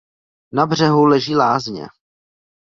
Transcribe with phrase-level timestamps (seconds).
[0.51, 1.87] Na břehu leží lázně.